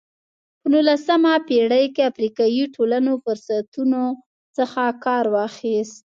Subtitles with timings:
[0.59, 4.01] په نولسمه پېړۍ کې افریقایي ټولنو فرصتونو
[4.57, 5.97] څخه کار واخیست.